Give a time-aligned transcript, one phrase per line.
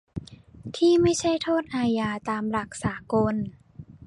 [0.75, 3.35] ที่ไม่ใช่โทษอาญาตามหลักสากล